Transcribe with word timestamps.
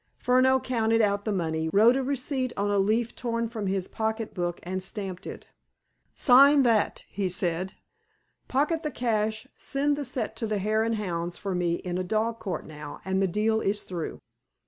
Furneaux 0.17 0.59
counted 0.59 0.99
out 0.99 1.25
the 1.25 1.31
money, 1.31 1.69
wrote 1.71 1.95
a 1.95 2.01
receipt 2.01 2.51
on 2.57 2.71
a 2.71 2.79
leaf 2.79 3.15
torn 3.15 3.47
from 3.47 3.67
his 3.67 3.87
pocket 3.87 4.33
book, 4.33 4.59
and 4.63 4.81
stamped 4.81 5.27
it. 5.27 5.45
"Sign 6.15 6.63
that," 6.63 7.05
he 7.07 7.29
said, 7.29 7.75
"pocket 8.47 8.81
the 8.81 8.89
cash, 8.89 9.45
send 9.55 9.95
the 9.95 10.03
set 10.03 10.35
to 10.37 10.47
the 10.47 10.57
Hare 10.57 10.81
and 10.83 10.95
Hounds 10.95 11.37
for 11.37 11.53
me 11.53 11.75
in 11.75 11.99
a 11.99 12.03
dog 12.03 12.39
cart 12.39 12.65
now, 12.65 12.99
and 13.05 13.21
the 13.21 13.27
deal 13.27 13.59
is 13.61 13.83
through." 13.83 14.17